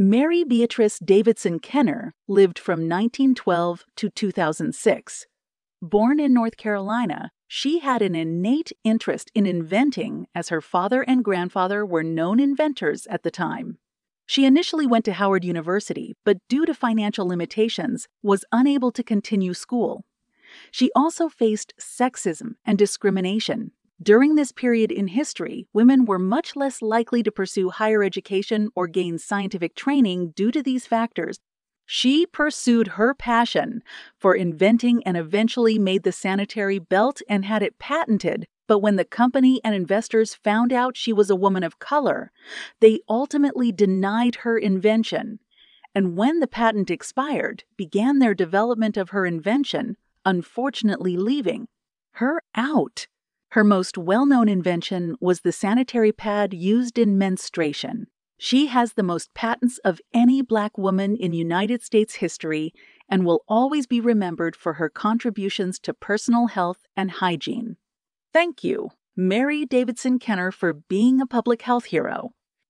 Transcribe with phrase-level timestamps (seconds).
[0.00, 5.26] Mary Beatrice Davidson Kenner lived from 1912 to 2006.
[5.82, 11.24] Born in North Carolina, she had an innate interest in inventing as her father and
[11.24, 13.78] grandfather were known inventors at the time.
[14.24, 19.52] She initially went to Howard University, but due to financial limitations, was unable to continue
[19.52, 20.04] school.
[20.70, 23.72] She also faced sexism and discrimination.
[24.00, 28.86] During this period in history, women were much less likely to pursue higher education or
[28.86, 31.40] gain scientific training due to these factors.
[31.84, 33.82] She pursued her passion
[34.16, 38.46] for inventing and eventually made the sanitary belt and had it patented.
[38.68, 42.30] But when the company and investors found out she was a woman of color,
[42.80, 45.40] they ultimately denied her invention.
[45.92, 51.66] And when the patent expired, began their development of her invention, unfortunately leaving
[52.12, 53.08] her out.
[53.52, 58.08] Her most well known invention was the sanitary pad used in menstruation.
[58.36, 62.72] She has the most patents of any black woman in United States history
[63.08, 67.76] and will always be remembered for her contributions to personal health and hygiene.
[68.32, 72.34] Thank you, Mary Davidson Kenner, for being a public health hero.